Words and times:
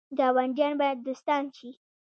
ګاونډیان 0.17 0.73
باید 0.81 0.97
دوستان 1.07 1.43
شي 1.57 1.69